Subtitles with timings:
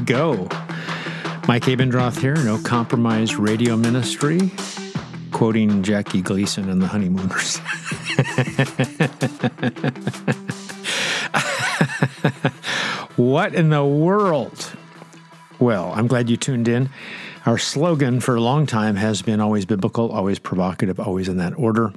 [0.00, 0.48] go.
[1.46, 4.50] Mike Abendroth here, No Compromise Radio Ministry,
[5.32, 7.58] quoting Jackie Gleason and the Honeymooners.
[13.16, 14.72] what in the world?
[15.58, 16.90] Well, I'm glad you tuned in.
[17.46, 21.58] Our slogan for a long time has been always biblical, always provocative, always in that
[21.58, 21.92] order.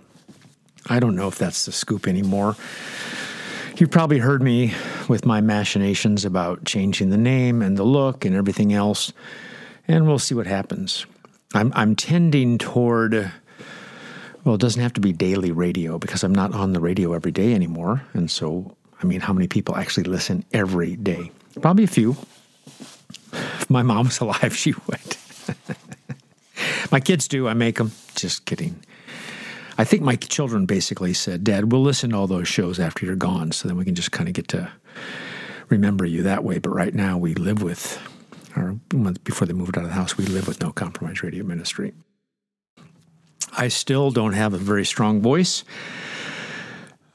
[0.87, 2.55] I don't know if that's the scoop anymore.
[3.81, 4.75] You've probably heard me
[5.09, 9.11] with my machinations about changing the name and the look and everything else,
[9.87, 11.07] and we'll see what happens.
[11.55, 13.31] I'm, I'm tending toward,
[14.43, 17.31] well, it doesn't have to be daily radio because I'm not on the radio every
[17.31, 18.03] day anymore.
[18.13, 21.31] And so, I mean, how many people actually listen every day?
[21.59, 22.15] Probably a few.
[23.33, 25.17] If my mom was alive, she would.
[26.91, 27.47] my kids do.
[27.47, 27.93] I make them.
[28.13, 28.83] Just kidding.
[29.81, 33.15] I think my children basically said, Dad, we'll listen to all those shows after you're
[33.15, 34.71] gone so then we can just kind of get to
[35.69, 36.59] remember you that way.
[36.59, 37.99] But right now we live with,
[38.55, 38.73] or
[39.23, 41.95] before they moved out of the house, we live with No Compromise Radio Ministry.
[43.57, 45.63] I still don't have a very strong voice.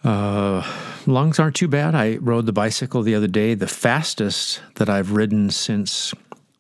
[0.03, 0.69] Uh,
[1.07, 1.95] lungs aren't too bad.
[1.95, 6.13] I rode the bicycle the other day, the fastest that I've ridden since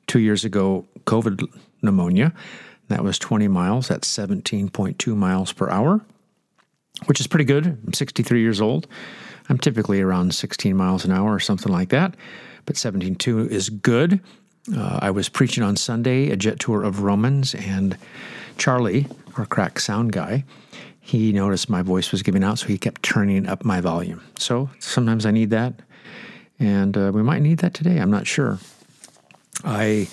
[0.07, 1.49] two years ago, COVID
[1.83, 2.33] pneumonia.
[2.89, 3.89] That was 20 miles.
[3.89, 6.01] That's 17.2 miles per hour,
[7.06, 7.67] which is pretty good.
[7.67, 8.87] I'm 63 years old.
[9.48, 12.17] I'm typically around 16 miles an hour or something like that,
[12.65, 14.20] but 17.2 is good.
[14.77, 17.97] Uh, I was preaching on Sunday a jet tour of Romans, and
[18.59, 19.06] Charlie,
[19.37, 20.45] our crack sound guy,
[21.00, 24.21] he noticed my voice was giving out, so he kept turning up my volume.
[24.39, 25.75] So sometimes I need that,
[26.59, 27.98] and uh, we might need that today.
[27.98, 28.59] I'm not sure.
[29.65, 30.09] I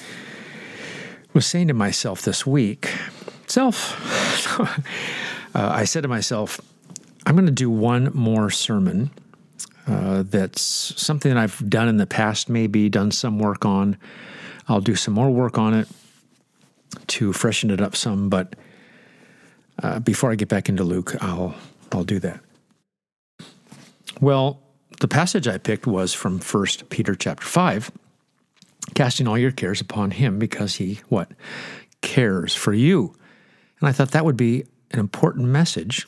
[1.34, 2.94] was saying to myself this week,
[3.48, 4.67] self, uh,
[5.56, 6.62] I said to myself,
[7.25, 9.12] I'm going to do one more sermon
[9.88, 13.97] uh, that's something that I've done in the past, maybe done some work on.
[14.68, 15.88] I'll do some more work on it
[17.08, 18.56] to freshen it up some, but
[19.81, 21.56] uh, before I get back into Luke, I'll
[21.91, 22.40] I'll do that.
[24.22, 24.62] Well,
[25.00, 27.91] the passage I picked was from 1 Peter chapter 5
[28.96, 31.32] casting all your cares upon him because he what
[32.02, 33.16] cares for you.
[33.80, 36.08] And i thought that would be an important message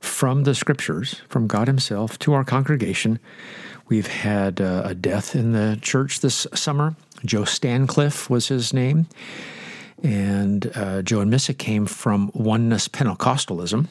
[0.00, 3.18] from the scriptures from god himself to our congregation.
[3.88, 6.94] We've had uh, a death in the church this summer.
[7.24, 9.06] Joe stancliffe was his name.
[10.02, 13.88] And uh, joe and missa came from oneness pentecostalism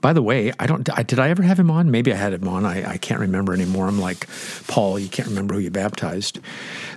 [0.00, 0.88] by the way, I don't.
[0.96, 1.90] I, did I ever have him on?
[1.90, 2.64] Maybe I had him on.
[2.64, 3.86] I, I can't remember anymore.
[3.86, 4.26] I'm like
[4.66, 4.98] Paul.
[4.98, 6.40] You can't remember who you baptized.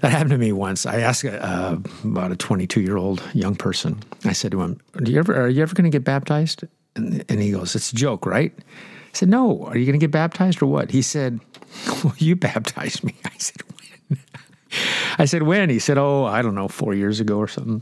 [0.02, 0.86] That happened to me once.
[0.86, 4.00] I asked uh, about a 22 year old young person.
[4.24, 5.36] I said to him, "Do you ever?
[5.36, 6.64] Are you ever going to get baptized?"
[6.96, 9.66] And, and he goes, "It's a joke, right?" I said, "No.
[9.66, 11.42] Are you going to get baptized or what?" He said,
[12.04, 13.62] "Well, you baptized me." I said,
[14.08, 14.20] "When?"
[15.20, 17.82] I said, "When?" He said, "Oh, I don't know, four years ago or something."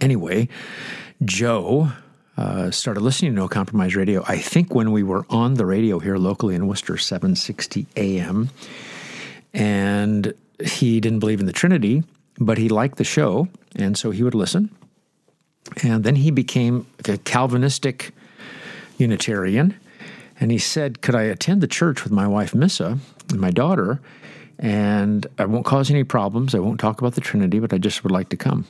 [0.00, 0.48] Anyway,
[1.24, 1.92] Joe
[2.36, 5.98] uh, started listening to No Compromise Radio, I think when we were on the radio
[5.98, 8.50] here locally in Worcester, 760 AM.
[9.52, 10.32] And
[10.64, 12.02] he didn't believe in the Trinity,
[12.38, 14.70] but he liked the show, and so he would listen.
[15.82, 18.12] And then he became a Calvinistic
[18.98, 19.78] Unitarian.
[20.40, 22.98] And he said, Could I attend the church with my wife, Missa,
[23.30, 24.00] and my daughter?
[24.58, 26.54] And I won't cause any problems.
[26.54, 28.66] I won't talk about the Trinity, but I just would like to come.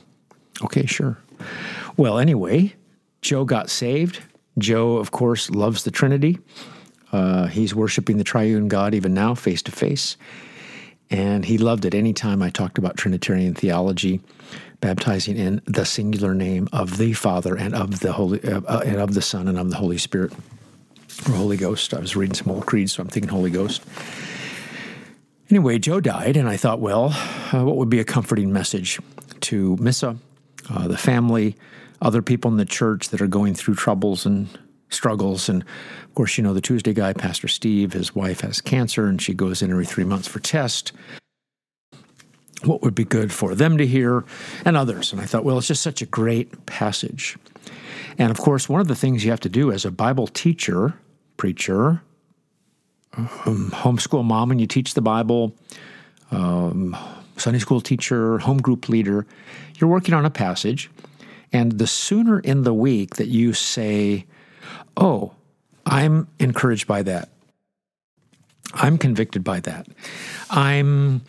[0.63, 1.17] Okay, sure.
[1.97, 2.73] Well, anyway,
[3.23, 4.21] Joe got saved.
[4.59, 6.39] Joe, of course, loves the Trinity.
[7.11, 10.17] Uh, he's worshiping the triune God even now, face to face.
[11.09, 14.19] And he loved it anytime I talked about Trinitarian theology,
[14.81, 18.97] baptizing in the singular name of the Father and of the Holy uh, uh, and
[18.97, 20.33] of the Son and of the Holy Spirit
[21.27, 21.93] or Holy Ghost.
[21.93, 23.83] I was reading some old creeds, so I'm thinking Holy Ghost.
[25.49, 27.13] Anyway, Joe died, and I thought, well,
[27.53, 28.99] uh, what would be a comforting message
[29.41, 30.17] to Missa,
[30.69, 31.55] uh, the family,
[32.03, 34.47] other people in the church that are going through troubles and
[34.89, 35.49] struggles.
[35.49, 39.21] And of course, you know, the Tuesday guy, Pastor Steve, his wife has cancer and
[39.21, 40.91] she goes in every three months for test.
[42.65, 44.23] What would be good for them to hear
[44.63, 45.11] and others?
[45.11, 47.37] And I thought, well, it's just such a great passage.
[48.17, 50.93] And of course, one of the things you have to do as a Bible teacher,
[51.37, 52.01] preacher,
[53.15, 55.55] um, homeschool mom, when you teach the Bible,
[56.31, 56.95] um,
[57.37, 59.25] Sunday school teacher, home group leader,
[59.77, 60.89] you're working on a passage
[61.53, 64.25] and the sooner in the week that you say,
[64.97, 65.33] Oh,
[65.85, 67.29] I'm encouraged by that.
[68.73, 69.87] I'm convicted by that.
[70.49, 71.21] I'm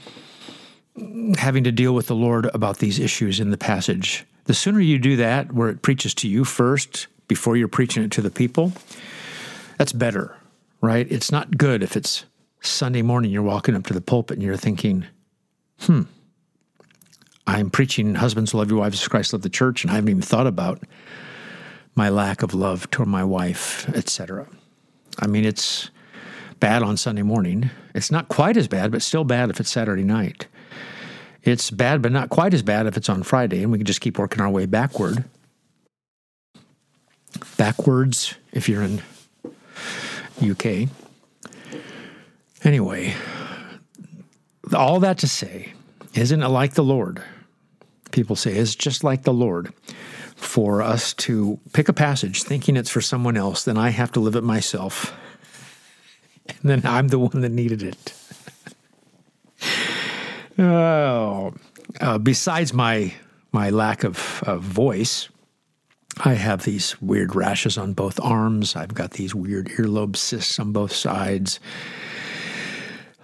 [1.37, 4.25] having to deal with the Lord about these issues in the passage.
[4.45, 8.11] The sooner you do that, where it preaches to you first before you're preaching it
[8.13, 8.73] to the people,
[9.79, 10.37] that's better,
[10.81, 11.07] right?
[11.11, 12.25] It's not good if it's
[12.61, 15.07] Sunday morning, you're walking up to the pulpit and you're thinking,
[15.81, 16.03] hmm,
[17.47, 20.23] I'm preaching husbands love your wives as Christ loved the church, and I haven't even
[20.23, 20.83] thought about
[21.95, 24.49] my lack of love toward my wife, etc.
[25.19, 25.91] I mean, it's
[26.59, 27.71] bad on Sunday morning.
[27.95, 30.47] It's not quite as bad, but still bad if it's Saturday night.
[31.43, 34.01] It's bad, but not quite as bad if it's on Friday, and we can just
[34.01, 35.25] keep working our way backward.
[37.59, 39.03] Backwards, if you're in
[40.43, 40.89] UK.
[42.63, 43.15] Anyway,
[44.75, 45.75] all that to say,
[46.15, 47.23] isn't it like the Lord?
[48.11, 49.73] People say it's just like the Lord
[50.37, 54.21] for us to pick a passage thinking it's for someone else, then I have to
[54.21, 55.15] live it myself.
[56.47, 58.13] And then I'm the one that needed it.
[60.59, 61.55] oh,
[62.03, 63.15] uh, besides my
[63.51, 65.31] my lack of, of voice,
[66.19, 68.77] I have these weird rashes on both arms.
[68.77, 71.61] I've got these weird earlobe cysts on both sides.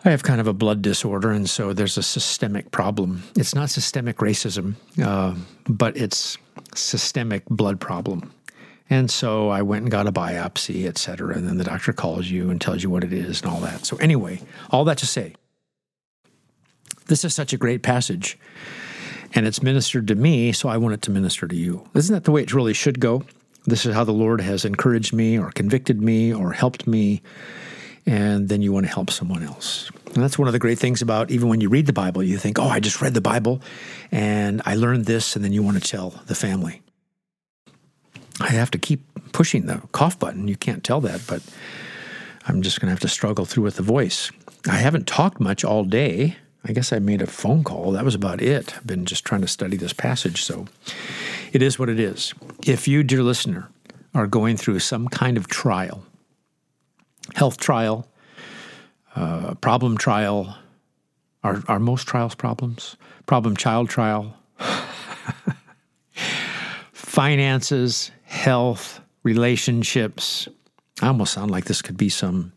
[0.05, 3.23] I have kind of a blood disorder, and so there's a systemic problem.
[3.37, 5.35] It's not systemic racism, uh,
[5.69, 6.39] but it's
[6.75, 8.33] systemic blood problem.
[8.89, 11.37] And so I went and got a biopsy, et cetera.
[11.37, 13.87] And then the doctor calls you and tells you what it is and all that.
[13.87, 15.35] So, anyway, all that to say,
[17.07, 18.39] this is such a great passage
[19.35, 21.89] and it's ministered to me, so I want it to minister to you.
[21.95, 23.23] Isn't that the way it really should go?
[23.65, 27.23] This is how the Lord has encouraged me or convicted me or helped me.
[28.11, 29.89] And then you want to help someone else.
[30.07, 32.39] And that's one of the great things about even when you read the Bible, you
[32.39, 33.63] think, oh, I just read the Bible
[34.11, 36.83] and I learned this, and then you want to tell the family.
[38.41, 40.49] I have to keep pushing the cough button.
[40.49, 41.41] You can't tell that, but
[42.49, 44.33] I'm just going to have to struggle through with the voice.
[44.69, 46.37] I haven't talked much all day.
[46.65, 47.93] I guess I made a phone call.
[47.93, 48.77] That was about it.
[48.77, 50.67] I've been just trying to study this passage, so
[51.53, 52.35] it is what it is.
[52.67, 53.69] If you, dear listener,
[54.15, 56.05] are going through some kind of trial,
[57.35, 58.07] health trial,
[59.17, 60.57] uh, problem trial,
[61.43, 62.97] are, are most trials problems?
[63.27, 64.37] Problem child trial,
[66.93, 70.49] finances, health, relationships.
[71.03, 72.53] I almost sound like this could be some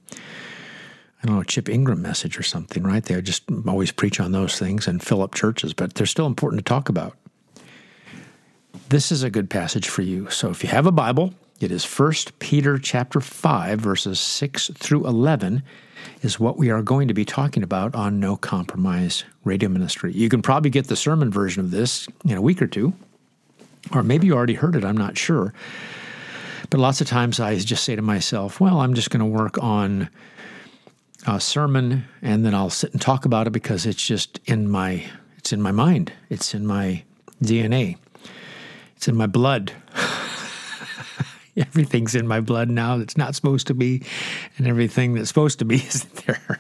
[1.23, 3.01] I don't know, Chip Ingram message or something, right?
[3.01, 6.59] They just always preach on those things and fill up churches, but they're still important
[6.59, 7.17] to talk about.
[8.89, 10.29] This is a good passage for you.
[10.29, 15.07] So if you have a Bible, it is 1 Peter chapter 5 verses 6 through
[15.07, 15.63] 11
[16.21, 20.11] is what we are going to be talking about on No Compromise Radio Ministry.
[20.13, 22.93] You can probably get the sermon version of this in a week or two,
[23.91, 25.53] or maybe you already heard it, I'm not sure.
[26.69, 29.61] But lots of times I just say to myself, well, I'm just going to work
[29.61, 30.09] on
[31.27, 35.05] a sermon and then I'll sit and talk about it because it's just in my
[35.37, 36.13] it's in my mind.
[36.29, 37.03] It's in my
[37.43, 37.97] DNA.
[38.95, 39.73] It's in my blood.
[41.57, 44.03] Everything's in my blood now that's not supposed to be,
[44.57, 46.59] and everything that's supposed to be isn't there.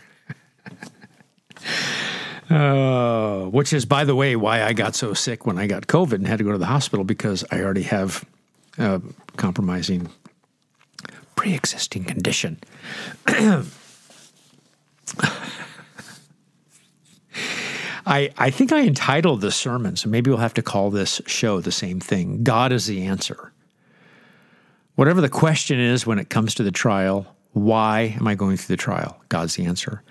[2.57, 6.13] uh, which is, by the way, why I got so sick when I got COVID
[6.13, 8.25] and had to go to the hospital because I already have
[8.77, 9.01] a
[9.37, 10.09] compromising
[11.35, 12.59] pre existing condition.
[18.05, 21.61] I, I think I entitled the sermon, so maybe we'll have to call this show
[21.61, 23.52] the same thing God is the answer.
[24.95, 28.75] Whatever the question is when it comes to the trial, why am I going through
[28.75, 29.21] the trial?
[29.29, 30.03] God's the answer.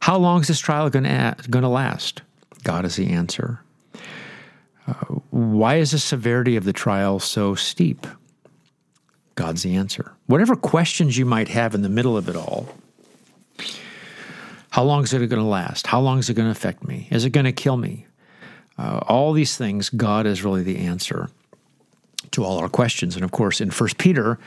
[0.00, 2.22] How long is this trial going to last?
[2.62, 3.60] God is the answer.
[4.86, 4.92] Uh,
[5.30, 8.06] why is the severity of the trial so steep?
[9.36, 10.12] God's the answer.
[10.26, 12.68] Whatever questions you might have in the middle of it all,
[14.70, 15.86] how long is it going to last?
[15.86, 17.08] How long is it going to affect me?
[17.10, 18.06] Is it going to kill me?
[18.78, 21.30] Uh, all these things, God is really the answer
[22.32, 23.14] to all our questions.
[23.16, 24.38] And of course, in First Peter,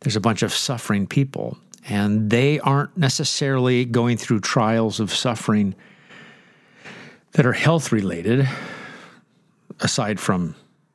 [0.00, 1.58] there's a bunch of suffering people,
[1.88, 5.74] and they aren't necessarily going through trials of suffering
[7.32, 8.48] that are health related,
[9.80, 10.54] aside from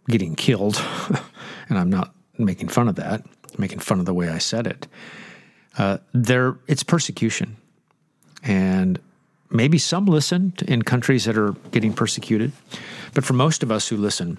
[0.09, 0.81] getting killed.
[1.69, 4.67] and I'm not making fun of that, I'm making fun of the way I said
[4.67, 4.87] it.
[5.77, 7.57] Uh, there, it's persecution.
[8.43, 8.99] And
[9.49, 12.51] maybe some listen in countries that are getting persecuted.
[13.13, 14.37] But for most of us who listen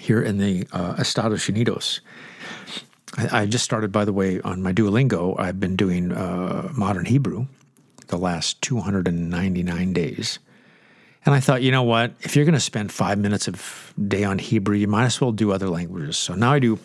[0.00, 2.00] here in the uh, Estados Unidos,
[3.16, 5.38] I, I, just started, by the way, on my Duolingo.
[5.38, 7.46] I've been doing uh, modern Hebrew
[8.08, 10.38] the last 299 days.
[11.24, 12.14] And I thought, you know what?
[12.20, 15.32] If you're going to spend five minutes of day on Hebrew, you might as well
[15.32, 16.18] do other languages.
[16.18, 16.78] So now I do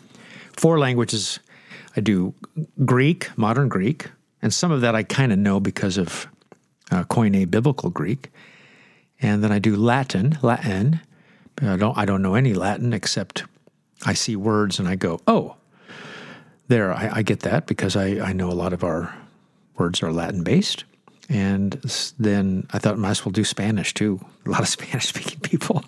[0.56, 1.40] four languages.
[1.96, 2.34] I do
[2.86, 4.10] Greek, modern Greek,
[4.42, 6.28] and some of that I kind of know because of
[6.92, 8.32] uh, Koine Biblical Greek.
[9.20, 11.02] And then I do Latin, Latin.
[11.62, 13.44] I don't, I don't know any Latin except
[14.06, 15.56] I see words and I go, oh,
[16.68, 19.16] there, I, I get that because I, I know a lot of our
[19.78, 20.84] words are Latin based.
[21.30, 21.74] And
[22.20, 24.20] then I thought might as well do Spanish too.
[24.46, 25.84] A lot of Spanish speaking people.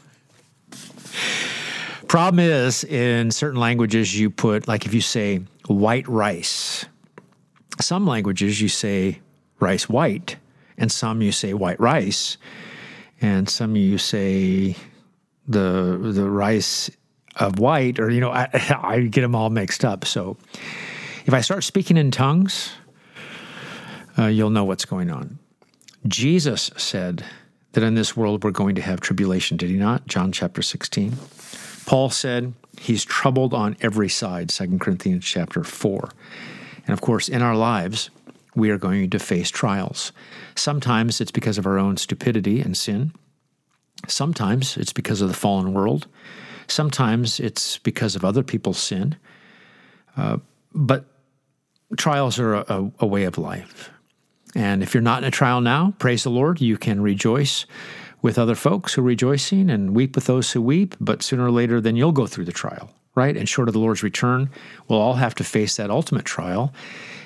[2.08, 6.86] Problem is, in certain languages, you put, like if you say white rice,
[7.80, 9.20] some languages you say
[9.60, 10.38] rice white,
[10.78, 12.38] and some you say white rice,
[13.22, 14.76] and some you say
[15.50, 16.90] the the rice
[17.36, 18.48] of white, or you know, I,
[18.82, 20.06] I get them all mixed up.
[20.06, 20.38] So
[21.26, 22.72] if I start speaking in tongues,
[24.18, 25.40] uh, you'll know what's going on.
[26.08, 27.26] Jesus said
[27.74, 30.08] that in this world we're going to have tribulation, did he not?
[30.08, 31.14] John chapter 16.
[31.86, 36.10] Paul said he's troubled on every side, 2 Corinthians chapter 4.
[36.86, 38.10] And of course, in our lives,
[38.56, 40.12] we are going to face trials.
[40.56, 43.12] Sometimes it's because of our own stupidity and sin.
[44.08, 46.08] Sometimes it's because of the fallen world.
[46.68, 49.16] Sometimes it's because of other people's sin.
[50.16, 50.38] Uh,
[50.74, 51.06] but
[51.98, 53.90] trials are a, a way of life.
[54.56, 57.66] And if you're not in a trial now, praise the Lord, you can rejoice
[58.22, 61.52] with other folks who are rejoicing and weep with those who weep, but sooner or
[61.52, 63.38] later, then you'll go through the trial, right?
[63.38, 64.50] And short of the Lord's return,
[64.88, 66.74] we'll all have to face that ultimate trial,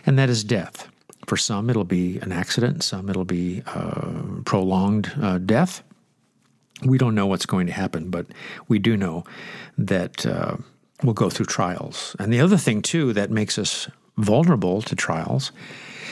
[0.06, 0.90] and that is death.
[1.26, 5.82] For some, it'll be an accident, some, it'll be uh, prolonged uh, death.
[6.86, 8.28] We don't know what's going to happen, but
[8.68, 9.24] we do know
[9.78, 10.58] that uh,
[11.04, 12.16] we'll go through trials.
[12.20, 15.52] And the other thing, too, that makes us vulnerable to trials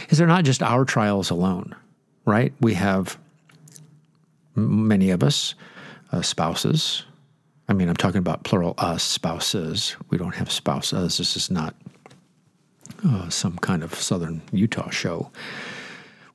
[0.10, 1.76] is they're not just our trials alone,
[2.26, 2.54] right?
[2.62, 3.18] We have
[4.56, 5.56] many of us,
[6.12, 7.06] uh, spouses.
[7.70, 9.96] I mean, I'm talking about plural us, spouses.
[10.10, 11.18] We don't have spouses.
[11.18, 11.76] This is not
[13.06, 15.32] uh, some kind of southern Utah show.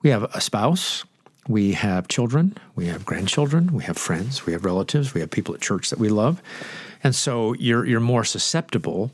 [0.02, 1.04] We have a spouse,
[1.48, 5.54] we have children, we have grandchildren, we have friends, we have relatives, we have people
[5.54, 6.42] at church that we love.
[7.04, 9.10] And so you're, you're more susceptible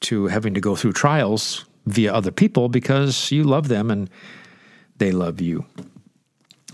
[0.00, 4.08] to having to go through trials via other people because you love them and
[4.98, 5.64] they love you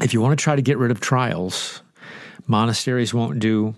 [0.01, 1.83] if you want to try to get rid of trials,
[2.47, 3.75] monasteries won't do.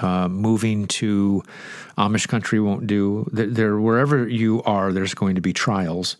[0.00, 1.40] Uh, moving to
[1.96, 3.28] Amish country won't do.
[3.32, 6.16] There, wherever you are, there's going to be trials.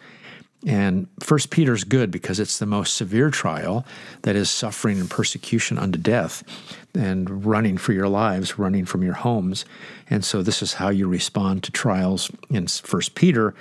[0.66, 3.84] And First Peter's good because it's the most severe trial
[4.22, 6.42] that is suffering and persecution unto death,
[6.94, 9.64] and running for your lives, running from your homes.
[10.08, 13.54] And so this is how you respond to trials in First Peter.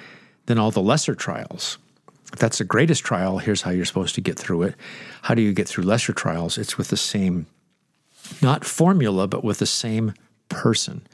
[0.46, 1.78] Then all the lesser trials
[2.34, 4.76] if that's the greatest trial, here's how you're supposed to get through it.
[5.22, 6.58] How do you get through lesser trials?
[6.58, 7.46] It's with the same,
[8.42, 10.16] not formula, but with the same
[10.50, 11.06] person.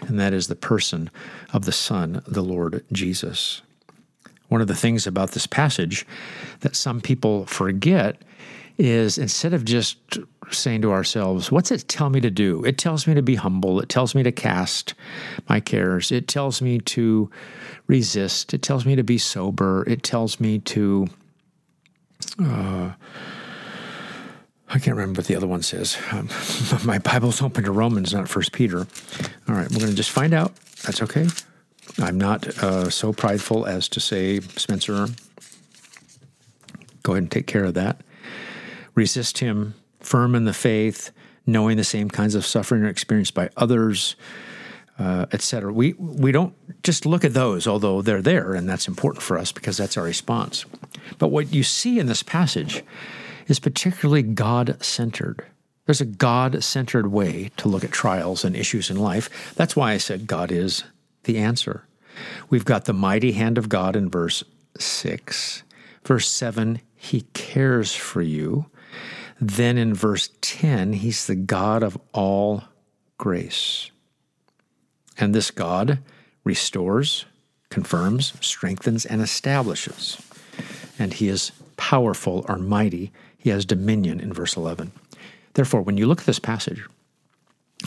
[0.00, 1.10] And that is the person
[1.52, 3.62] of the Son, the Lord Jesus.
[4.48, 6.06] One of the things about this passage
[6.60, 8.22] that some people forget
[8.78, 9.98] is instead of just
[10.50, 12.64] saying to ourselves, What's it tell me to do?
[12.64, 13.80] It tells me to be humble.
[13.80, 14.94] It tells me to cast
[15.48, 16.12] my cares.
[16.12, 17.30] It tells me to
[17.86, 18.54] resist.
[18.54, 19.84] It tells me to be sober.
[19.88, 21.08] It tells me to.
[22.42, 22.92] Uh,
[24.70, 25.96] I can't remember what the other one says.
[26.12, 26.28] Um,
[26.84, 28.86] my Bible's open to Romans, not First Peter.
[29.48, 30.54] All right, we're going to just find out.
[30.84, 31.26] That's okay.
[31.98, 35.08] I'm not uh, so prideful as to say, Spencer,
[37.02, 38.00] go ahead and take care of that
[38.98, 41.12] resist him, firm in the faith,
[41.46, 44.16] knowing the same kinds of suffering are experienced by others,
[44.98, 45.72] uh, etc.
[45.72, 49.52] We we don't just look at those, although they're there, and that's important for us
[49.52, 50.66] because that's our response.
[51.18, 52.84] But what you see in this passage
[53.46, 55.46] is particularly God centered.
[55.86, 59.54] There's a God centered way to look at trials and issues in life.
[59.54, 60.82] That's why I said God is
[61.28, 61.84] the answer.
[62.50, 64.42] We've got the mighty hand of God in verse
[64.78, 65.62] 6.
[66.04, 68.66] Verse 7, He cares for you.
[69.40, 72.64] Then in verse 10, he's the God of all
[73.18, 73.90] grace.
[75.16, 75.98] And this God
[76.42, 77.24] restores,
[77.70, 80.20] confirms, strengthens, and establishes.
[80.98, 83.12] And he is powerful or mighty.
[83.36, 84.90] He has dominion in verse 11.
[85.54, 86.84] Therefore, when you look at this passage,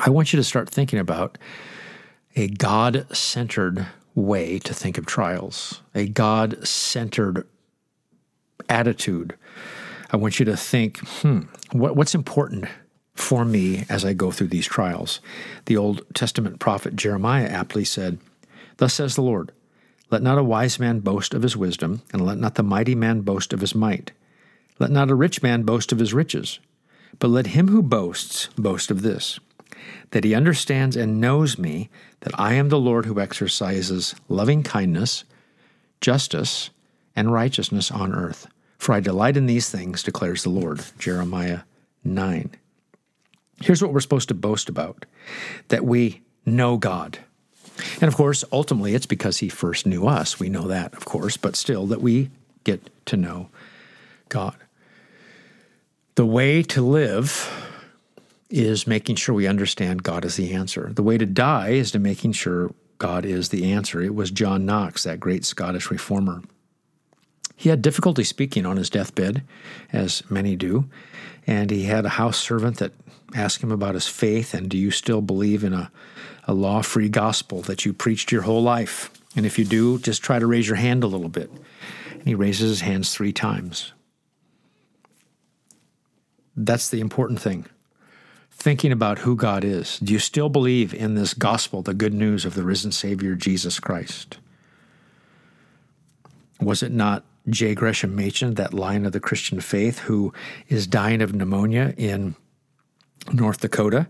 [0.05, 1.37] I want you to start thinking about
[2.35, 7.47] a God centered way to think of trials, a God centered
[8.69, 9.35] attitude
[10.11, 12.65] I want you to think, hmm, what, what's important
[13.13, 15.21] for me as I go through these trials?
[15.65, 18.19] The Old Testament prophet Jeremiah aptly said,
[18.77, 19.53] Thus says the Lord,
[20.09, 23.21] let not a wise man boast of his wisdom, and let not the mighty man
[23.21, 24.11] boast of his might.
[24.79, 26.59] Let not a rich man boast of his riches,
[27.17, 29.39] but let him who boasts boast of this,
[30.11, 31.89] that he understands and knows me,
[32.21, 35.23] that I am the Lord who exercises loving kindness,
[35.99, 36.69] justice,
[37.15, 38.47] and righteousness on earth.
[38.77, 40.83] For I delight in these things, declares the Lord.
[40.97, 41.61] Jeremiah
[42.03, 42.49] 9.
[43.61, 45.05] Here's what we're supposed to boast about
[45.67, 47.19] that we know God.
[47.95, 50.39] And of course, ultimately, it's because He first knew us.
[50.39, 52.29] We know that, of course, but still, that we
[52.63, 53.49] get to know
[54.29, 54.55] God.
[56.15, 57.70] The way to live
[58.51, 60.91] is making sure we understand God is the answer.
[60.93, 64.01] The way to die is to making sure God is the answer.
[64.01, 66.43] It was John Knox, that great Scottish reformer.
[67.55, 69.43] He had difficulty speaking on his deathbed,
[69.93, 70.89] as many do,
[71.47, 72.91] and he had a house servant that
[73.33, 75.91] asked him about his faith and do you still believe in a,
[76.45, 79.09] a law free gospel that you preached your whole life?
[79.35, 81.49] And if you do, just try to raise your hand a little bit.
[82.11, 83.93] And he raises his hands three times.
[86.55, 87.65] That's the important thing.
[88.61, 89.97] Thinking about who God is.
[89.97, 93.79] Do you still believe in this gospel, the good news of the risen Savior, Jesus
[93.79, 94.37] Christ?
[96.61, 97.73] Was it not J.
[97.73, 100.31] Gresham Machen, that lion of the Christian faith, who
[100.67, 102.35] is dying of pneumonia in
[103.33, 104.05] North Dakota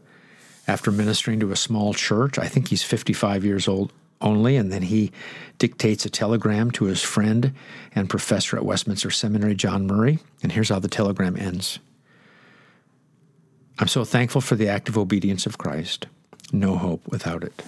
[0.68, 2.38] after ministering to a small church?
[2.38, 5.14] I think he's 55 years old only, and then he
[5.60, 7.54] dictates a telegram to his friend
[7.96, 10.20] and professor at Westminster Seminary, John Murray.
[10.44, 11.80] And here's how the telegram ends
[13.80, 16.08] I'm so thankful for the active obedience of Christ.
[16.52, 17.64] No hope without it.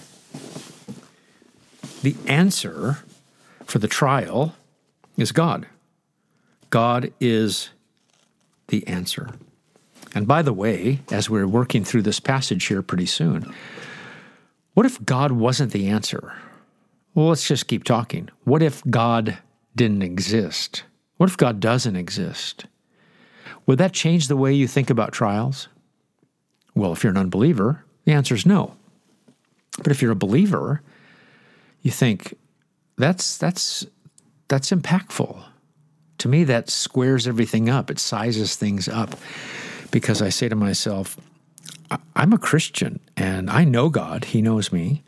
[2.02, 2.98] The answer
[3.64, 4.54] for the trial
[5.16, 5.66] is God.
[6.70, 7.70] God is
[8.68, 9.30] the answer.
[10.14, 13.52] And by the way, as we're working through this passage here pretty soon,
[14.74, 16.34] what if God wasn't the answer?
[17.14, 18.28] Well, let's just keep talking.
[18.44, 19.38] What if God
[19.74, 20.84] didn't exist?
[21.16, 22.66] What if God doesn't exist?
[23.66, 25.68] Would that change the way you think about trials?
[26.74, 28.74] Well, if you're an unbeliever, the answer is no.
[29.78, 30.82] But if you're a believer,
[31.82, 32.36] you think
[32.96, 33.86] that's that's
[34.48, 35.42] that's impactful.
[36.18, 37.90] To me, that squares everything up.
[37.90, 39.18] It sizes things up
[39.90, 41.16] because I say to myself,
[42.16, 45.02] I'm a Christian and I know God, He knows me,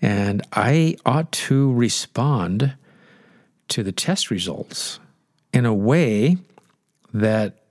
[0.00, 2.74] and I ought to respond
[3.68, 5.00] to the test results
[5.52, 6.38] in a way
[7.12, 7.64] that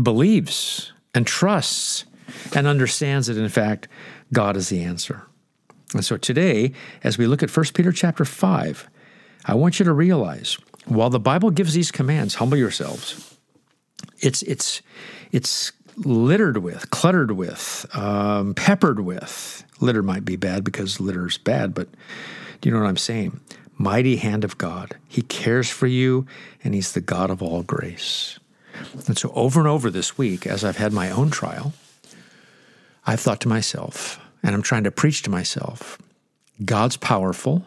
[0.00, 2.04] believes and trusts
[2.54, 3.88] and understands that in fact
[4.32, 5.22] God is the answer.
[5.94, 8.88] And so today, as we look at 1 Peter chapter 5,
[9.46, 13.38] I want you to realize while the Bible gives these commands, humble yourselves,
[14.20, 14.82] it's it's
[15.32, 19.64] it's littered with, cluttered with, um, peppered with.
[19.80, 21.88] Litter might be bad because litter's bad, but
[22.60, 23.40] do you know what I'm saying?
[23.78, 24.96] Mighty hand of God.
[25.08, 26.26] He cares for you,
[26.62, 28.38] and He's the God of all grace.
[29.06, 31.72] And so, over and over this week, as I've had my own trial,
[33.06, 35.98] I've thought to myself, and I'm trying to preach to myself
[36.64, 37.64] God's powerful.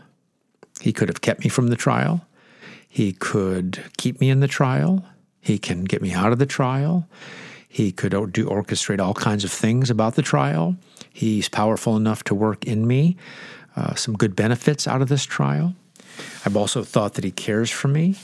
[0.81, 2.25] He could have kept me from the trial.
[2.87, 5.05] He could keep me in the trial.
[5.41, 7.07] He can get me out of the trial.
[7.67, 10.75] He could do orchestrate all kinds of things about the trial.
[11.13, 13.15] He's powerful enough to work in me
[13.75, 15.73] uh, some good benefits out of this trial.
[16.45, 18.15] I've also thought that he cares for me.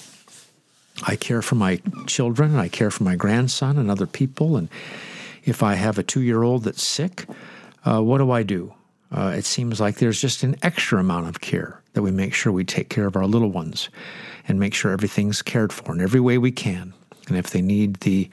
[1.04, 4.58] I care for my children, and I care for my grandson and other people.
[4.58, 4.70] And
[5.44, 7.26] if I have a two year old that's sick,
[7.84, 8.74] uh, what do I do?
[9.12, 12.52] Uh, it seems like there's just an extra amount of care that we make sure
[12.52, 13.90] we take care of our little ones
[14.48, 16.94] and make sure everything's cared for in every way we can.
[17.28, 18.30] And if they need the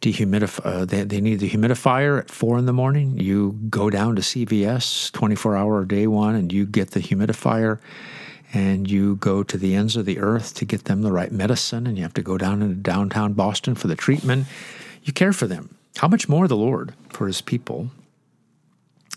[0.00, 4.16] dehumidif- uh, they, they need the humidifier at four in the morning, you go down
[4.16, 7.78] to CVS 24 hour day one and you get the humidifier
[8.52, 11.86] and you go to the ends of the earth to get them the right medicine
[11.86, 14.46] and you have to go down into downtown Boston for the treatment.
[15.02, 15.76] You care for them.
[15.96, 17.90] How much more the Lord for his people?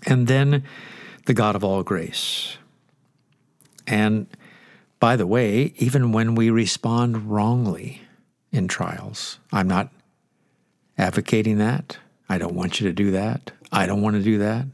[0.06, 0.63] And then
[1.26, 2.58] the God of all grace.
[3.88, 4.28] And
[5.00, 8.02] by the way, even when we respond wrongly
[8.52, 9.89] in trials, I'm not
[10.98, 11.98] advocating that.
[12.30, 13.52] I don't want you to do that.
[13.72, 14.67] I don't want to do that.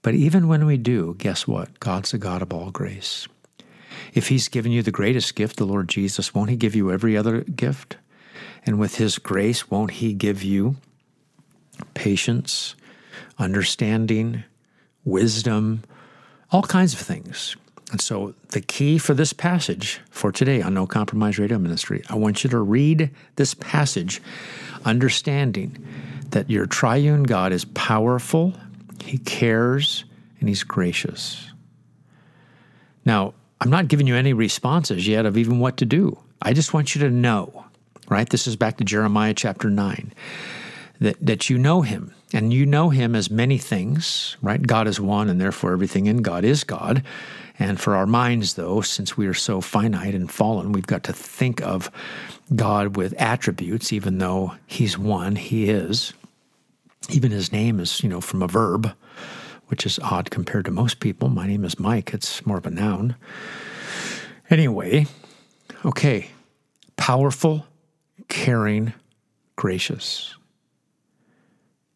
[0.00, 1.78] But even when we do, guess what?
[1.78, 3.28] God's a God of all grace.
[4.14, 7.16] If He's given you the greatest gift, the Lord Jesus, won't He give you every
[7.16, 7.96] other gift?
[8.64, 10.76] And with His grace, won't He give you
[11.94, 12.74] patience,
[13.38, 14.44] understanding,
[15.04, 15.82] wisdom,
[16.50, 17.56] all kinds of things?
[17.90, 22.14] And so, the key for this passage for today on No Compromise Radio Ministry, I
[22.14, 24.22] want you to read this passage
[24.84, 25.86] understanding
[26.30, 28.54] that your triune God is powerful,
[29.04, 30.04] He cares,
[30.40, 31.50] and He's gracious.
[33.04, 36.18] Now, I'm not giving you any responses yet of even what to do.
[36.40, 37.64] I just want you to know,
[38.08, 38.28] right?
[38.28, 40.12] This is back to Jeremiah chapter 9,
[40.98, 44.60] that, that you know Him, and you know Him as many things, right?
[44.60, 47.04] God is one, and therefore everything in God is God.
[47.56, 51.12] And for our minds, though, since we are so finite and fallen, we've got to
[51.12, 51.88] think of
[52.56, 56.14] God with attributes, even though He's one, He is.
[57.10, 58.92] Even His name is, you know, from a verb,
[59.72, 61.30] which is odd compared to most people.
[61.30, 63.16] My name is Mike, it's more of a noun.
[64.50, 65.06] Anyway,
[65.82, 66.28] okay,
[66.98, 67.64] powerful,
[68.28, 68.92] caring,
[69.56, 70.36] gracious.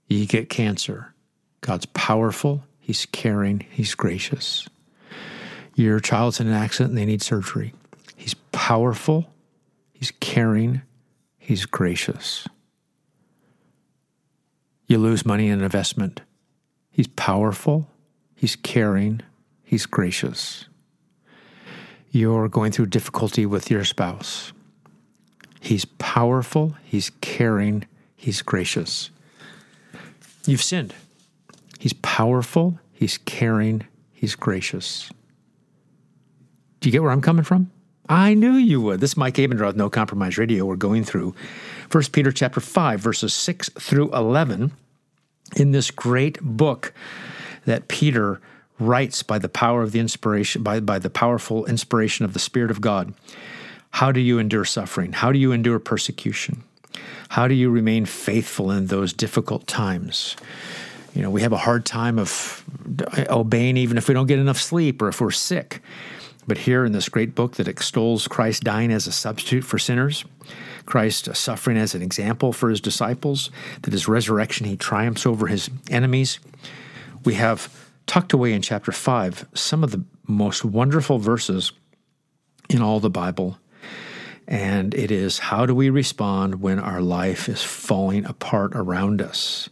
[0.09, 1.13] You get cancer.
[1.61, 4.67] God's powerful, He's caring, He's gracious.
[5.75, 7.75] Your child's in an accident and they need surgery.
[8.17, 9.27] He's powerful,
[9.93, 10.81] He's caring,
[11.39, 12.49] He's gracious.
[14.87, 16.23] You lose money in an investment.
[16.97, 17.87] He's powerful,
[18.35, 19.21] He's caring,
[19.63, 20.65] He's gracious.
[22.11, 24.55] You're going through difficulty with your spouse.
[25.61, 27.85] He's powerful, He's caring,
[28.17, 29.11] He's gracious.
[30.47, 30.95] You've sinned.
[31.79, 35.11] He's powerful, He's caring, He's gracious.
[36.81, 37.71] Do you get where I'm coming from?
[38.09, 39.01] I knew you would.
[39.01, 40.65] This is Mike Abendroth, No Compromise Radio.
[40.65, 41.35] We're going through
[41.93, 44.73] 1 Peter chapter 5, verses 6 through 11
[45.55, 46.93] in this great book
[47.65, 48.41] that Peter
[48.79, 52.71] writes by the power of the inspiration, by, by the powerful inspiration of the Spirit
[52.71, 53.15] of God.
[53.91, 55.13] How do you endure suffering?
[55.13, 56.63] How do you endure persecution?
[57.31, 60.37] How do you remain faithful in those difficult times?
[61.15, 62.63] You know, we have a hard time of
[63.31, 65.83] obeying even if we don't get enough sleep or if we're sick.
[66.47, 70.25] But here in this great book that extols Christ dying as a substitute for sinners,
[70.87, 73.51] Christ suffering as an example for his disciples,
[73.83, 76.39] that his resurrection he triumphs over his enemies,
[77.25, 77.73] we have
[78.07, 81.73] tucked away in chapter 5 some of the most wonderful verses
[82.71, 83.59] in all the Bible.
[84.49, 89.69] And it is how do we respond when our life is falling apart around us?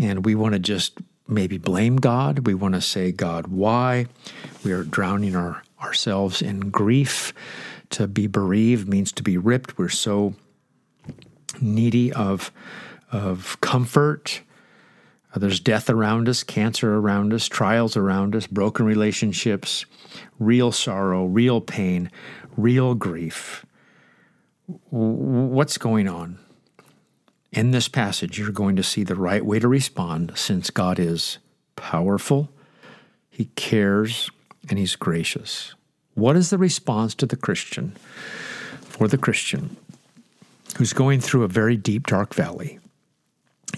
[0.00, 0.98] And we want to just
[1.28, 2.46] maybe blame God.
[2.46, 4.06] We want to say, God, why?
[4.64, 7.32] We are drowning our ourselves in grief.
[7.90, 9.78] To be bereaved means to be ripped.
[9.78, 10.34] We're so
[11.60, 12.52] needy of,
[13.12, 14.42] of comfort.
[15.34, 19.86] Uh, there's death around us, cancer around us, trials around us, broken relationships,
[20.38, 22.10] real sorrow, real pain,
[22.56, 23.64] real grief.
[24.90, 26.38] What's going on?
[27.52, 31.38] In this passage, you're going to see the right way to respond since God is
[31.76, 32.50] powerful,
[33.30, 34.30] He cares,
[34.68, 35.74] and he's gracious.
[36.16, 37.94] What is the response to the Christian,
[38.80, 39.76] for the Christian
[40.78, 42.78] who's going through a very deep, dark valley,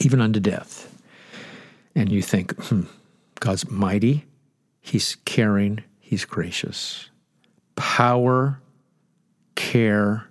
[0.00, 0.86] even unto death?
[1.96, 2.82] And you think, hmm,
[3.40, 4.24] God's mighty,
[4.80, 7.10] he's caring, he's gracious.
[7.74, 8.60] Power,
[9.56, 10.28] care,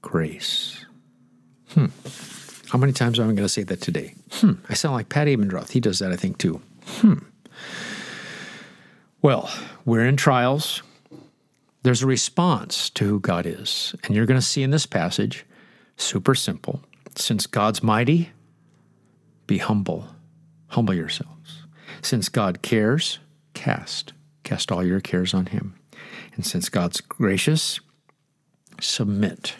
[0.00, 0.86] grace.
[1.74, 1.86] Hmm.
[2.70, 4.14] How many times am I going to say that today?
[4.30, 4.52] Hmm.
[4.70, 5.72] I sound like Pat Abendroth.
[5.72, 6.62] He does that, I think, too.
[6.86, 7.18] Hmm.
[9.20, 9.52] Well,
[9.84, 10.82] we're in trials.
[11.82, 13.94] There's a response to who God is.
[14.04, 15.44] And you're going to see in this passage,
[15.96, 16.82] super simple.
[17.16, 18.30] Since God's mighty,
[19.46, 20.08] be humble.
[20.68, 21.64] Humble yourselves.
[22.00, 23.18] Since God cares,
[23.54, 24.12] cast.
[24.44, 25.74] Cast all your cares on Him.
[26.34, 27.80] And since God's gracious,
[28.80, 29.56] submit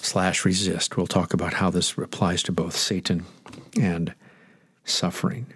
[0.00, 0.96] slash resist.
[0.96, 3.26] We'll talk about how this applies to both Satan
[3.78, 4.14] and
[4.84, 5.46] suffering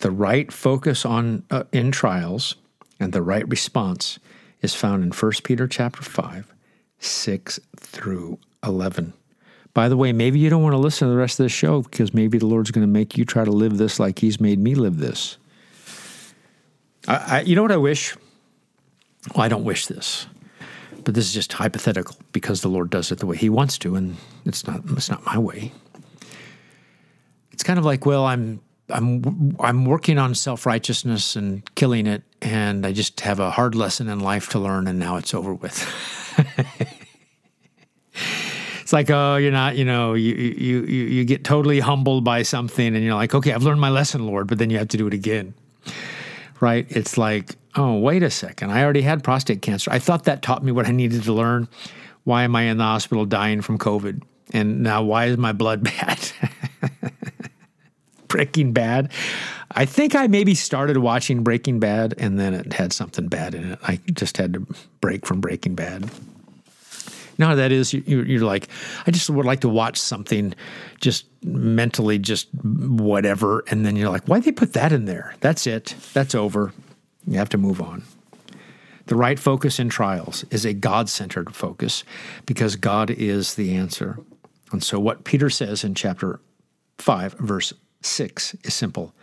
[0.00, 2.56] the right focus on uh, in trials
[3.00, 4.18] and the right response
[4.62, 6.52] is found in 1 Peter chapter 5,
[6.98, 9.12] 6 through 11.
[9.74, 11.82] By the way, maybe you don't want to listen to the rest of the show
[11.82, 14.58] because maybe the Lord's going to make you try to live this like He's made
[14.58, 15.36] me live this.
[17.06, 18.16] I, I, you know what I wish?
[19.34, 20.26] Well, I don't wish this,
[21.04, 23.94] but this is just hypothetical because the Lord does it the way He wants to,
[23.94, 25.72] and it's not it's not my way.
[27.52, 28.60] It's kind of like, well, I'm
[28.90, 33.74] I'm I'm working on self righteousness and killing it, and I just have a hard
[33.74, 35.86] lesson in life to learn, and now it's over with.
[38.80, 42.42] it's like oh, you're not, you know, you you you you get totally humbled by
[42.42, 44.96] something, and you're like, okay, I've learned my lesson, Lord, but then you have to
[44.96, 45.54] do it again,
[46.60, 46.86] right?
[46.88, 49.90] It's like, oh, wait a second, I already had prostate cancer.
[49.92, 51.68] I thought that taught me what I needed to learn.
[52.24, 54.22] Why am I in the hospital dying from COVID?
[54.52, 56.32] And now, why is my blood bad?
[58.28, 59.12] Breaking Bad.
[59.72, 63.72] I think I maybe started watching Breaking Bad and then it had something bad in
[63.72, 63.78] it.
[63.82, 64.66] I just had to
[65.00, 66.10] break from Breaking Bad.
[67.38, 68.68] No, that is you're like
[69.06, 70.54] I just would like to watch something,
[71.00, 75.34] just mentally, just whatever, and then you're like, why they put that in there?
[75.40, 75.94] That's it.
[76.12, 76.72] That's over.
[77.26, 78.02] You have to move on.
[79.06, 82.04] The right focus in trials is a God centered focus
[82.44, 84.18] because God is the answer.
[84.72, 86.40] And so, what Peter says in chapter
[86.98, 89.14] 5, verse 6 is simple.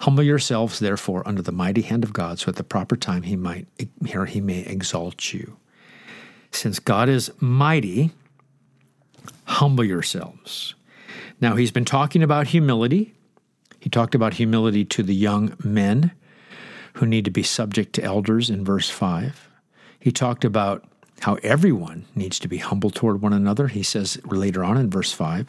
[0.00, 3.36] Humble yourselves, therefore, under the mighty hand of God, so at the proper time he
[3.36, 3.66] might
[4.06, 5.56] here he may exalt you.
[6.50, 8.10] Since God is mighty,
[9.44, 10.74] humble yourselves.
[11.40, 13.14] Now he's been talking about humility.
[13.78, 16.12] He talked about humility to the young men
[16.94, 19.48] who need to be subject to elders in verse 5.
[19.98, 20.84] He talked about
[21.20, 23.68] how everyone needs to be humble toward one another.
[23.68, 25.48] He says later on in verse 5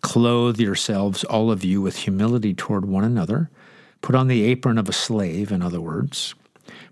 [0.00, 3.50] Clothe yourselves, all of you, with humility toward one another.
[4.00, 6.34] Put on the apron of a slave, in other words.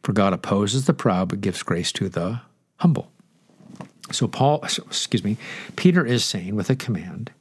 [0.02, 2.40] For God opposes the proud, but gives grace to the
[2.76, 3.10] humble.
[4.12, 5.36] So, Paul, excuse me,
[5.76, 7.32] Peter is saying with a command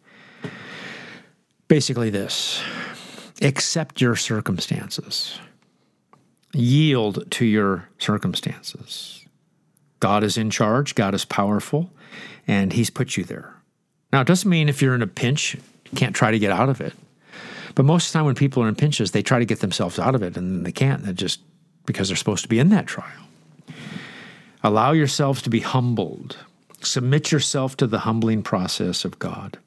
[1.68, 2.62] basically this
[3.42, 5.40] accept your circumstances,
[6.54, 9.19] yield to your circumstances.
[10.00, 11.92] God is in charge, God is powerful,
[12.48, 13.54] and He's put you there.
[14.12, 16.70] Now, it doesn't mean if you're in a pinch, you can't try to get out
[16.70, 16.94] of it.
[17.76, 20.00] But most of the time, when people are in pinches, they try to get themselves
[20.00, 21.04] out of it and they can't.
[21.04, 21.40] They're just
[21.86, 23.28] because they're supposed to be in that trial.
[24.64, 26.38] Allow yourselves to be humbled.
[26.82, 29.58] Submit yourself to the humbling process of God.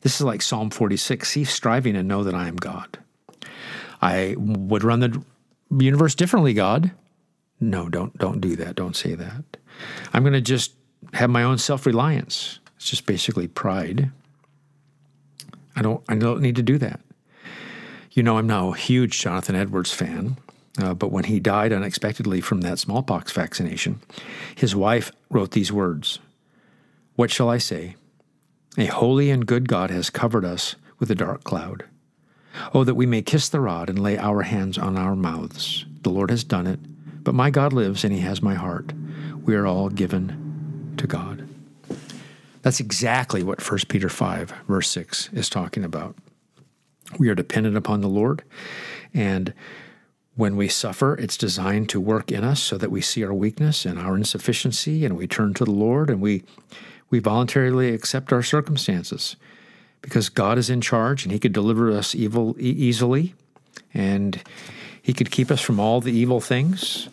[0.00, 2.98] This is like Psalm 46 cease striving and know that I am God.
[4.02, 5.22] I would run the
[5.70, 6.90] universe differently, God.
[7.60, 8.74] No, don't don't do that.
[8.74, 9.56] Don't say that.
[10.12, 10.74] I'm going to just
[11.12, 12.60] have my own self-reliance.
[12.76, 14.10] It's just basically pride.
[15.76, 17.00] I don't I don't need to do that.
[18.12, 20.36] You know, I'm now a huge Jonathan Edwards fan.
[20.80, 24.00] Uh, but when he died unexpectedly from that smallpox vaccination,
[24.54, 26.18] his wife wrote these words
[27.16, 27.96] What shall I say?
[28.76, 31.84] A holy and good God has covered us with a dark cloud.
[32.72, 35.86] Oh, that we may kiss the rod and lay our hands on our mouths.
[36.02, 36.80] The Lord has done it,
[37.24, 38.92] but my God lives and he has my heart.
[39.42, 41.48] We are all given to God.
[42.62, 46.16] That's exactly what 1 Peter 5, verse 6 is talking about.
[47.18, 48.42] We are dependent upon the Lord,
[49.12, 49.52] and
[50.36, 53.84] when we suffer, it's designed to work in us so that we see our weakness
[53.84, 56.42] and our insufficiency, and we turn to the Lord and we,
[57.10, 59.36] we voluntarily accept our circumstances
[60.02, 63.34] because God is in charge and He could deliver us evil e- easily,
[63.92, 64.42] and
[65.04, 67.10] He could keep us from all the evil things,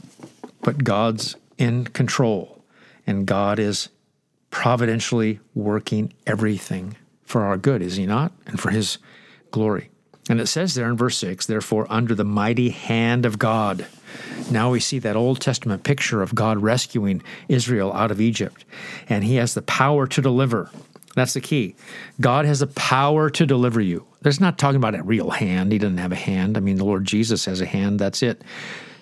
[0.61, 2.63] but God's in control,
[3.05, 3.89] and God is
[4.49, 8.31] providentially working everything for our good, is He not?
[8.45, 8.97] And for His
[9.51, 9.89] glory.
[10.29, 13.85] And it says there in verse 6, therefore, under the mighty hand of God.
[14.49, 18.63] Now we see that Old Testament picture of God rescuing Israel out of Egypt,
[19.09, 20.71] and He has the power to deliver.
[21.15, 21.75] That's the key.
[22.19, 24.05] God has the power to deliver you.
[24.21, 25.71] There's not talking about a real hand.
[25.71, 26.57] He doesn't have a hand.
[26.57, 27.99] I mean, the Lord Jesus has a hand.
[27.99, 28.41] That's it.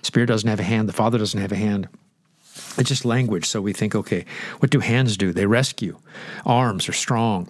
[0.01, 0.89] Spirit doesn't have a hand.
[0.89, 1.87] The Father doesn't have a hand.
[2.77, 3.45] It's just language.
[3.45, 4.25] So we think, okay,
[4.59, 5.31] what do hands do?
[5.33, 5.99] They rescue.
[6.45, 7.49] Arms are strong.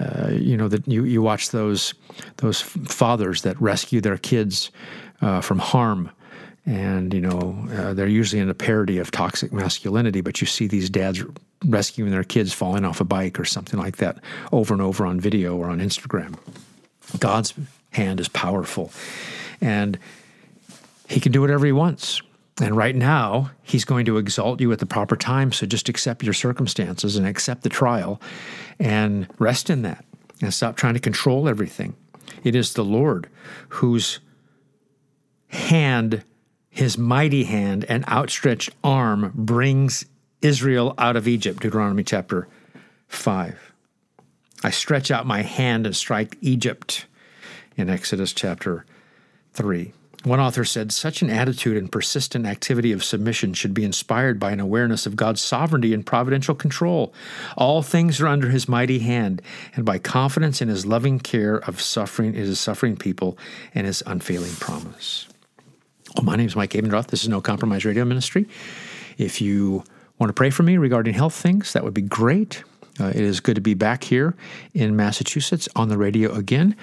[0.00, 1.94] Uh, you know that you, you watch those
[2.38, 4.72] those fathers that rescue their kids
[5.20, 6.10] uh, from harm
[6.66, 10.66] and you know uh, they're usually in a parody of toxic masculinity but you see
[10.66, 11.22] these dads
[11.66, 14.18] rescuing their kids falling off a bike or something like that
[14.52, 16.36] over and over on video or on instagram
[17.20, 17.54] god's
[17.90, 18.90] hand is powerful
[19.60, 19.98] and
[21.08, 22.22] he can do whatever he wants
[22.60, 25.50] and right now, he's going to exalt you at the proper time.
[25.50, 28.20] So just accept your circumstances and accept the trial
[28.78, 30.04] and rest in that
[30.40, 31.96] and stop trying to control everything.
[32.44, 33.28] It is the Lord
[33.70, 34.20] whose
[35.48, 36.22] hand,
[36.74, 40.04] his mighty hand and outstretched arm brings
[40.42, 42.48] Israel out of Egypt, Deuteronomy chapter
[43.06, 43.72] 5.
[44.64, 47.06] I stretch out my hand and strike Egypt
[47.76, 48.84] in Exodus chapter
[49.52, 49.92] 3.
[50.24, 54.50] One author said such an attitude and persistent activity of submission should be inspired by
[54.50, 57.14] an awareness of God's sovereignty and providential control.
[57.56, 59.42] All things are under his mighty hand,
[59.76, 63.38] and by confidence in his loving care of suffering his suffering people
[63.74, 65.28] and his unfailing promise.
[66.14, 67.08] Well, my name is Mike Abendroth.
[67.08, 68.46] This is No Compromise Radio Ministry.
[69.18, 69.82] If you
[70.20, 72.62] want to pray for me regarding health things, that would be great.
[73.00, 74.36] Uh, it is good to be back here
[74.74, 76.76] in Massachusetts on the radio again,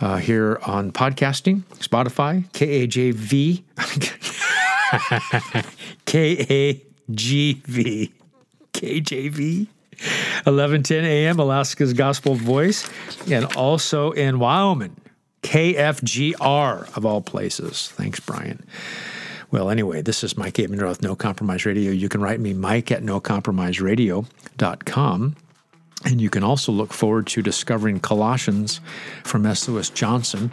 [0.00, 3.64] uh, here on podcasting, Spotify, KAJV,
[6.06, 8.12] KAGV,
[8.72, 9.66] KJV,
[10.44, 12.88] 1110 AM, Alaska's Gospel Voice,
[13.28, 14.96] and also in Wyoming,
[15.46, 17.86] KFGR of all places.
[17.90, 18.66] Thanks, Brian.
[19.52, 21.92] Well, anyway, this is Mike Abendroth, No Compromise Radio.
[21.92, 25.36] You can write me, mike at nocompromiseradio.com.
[26.04, 28.80] And you can also look forward to discovering Colossians
[29.22, 29.68] from S.
[29.68, 30.50] Lewis Johnson,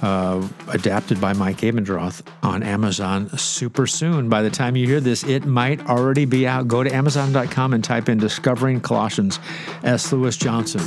[0.00, 4.30] uh, adapted by Mike Abendroth on Amazon super soon.
[4.30, 6.66] By the time you hear this, it might already be out.
[6.66, 9.38] Go to Amazon.com and type in Discovering Colossians,
[9.84, 10.10] S.
[10.12, 10.80] Lewis Johnson.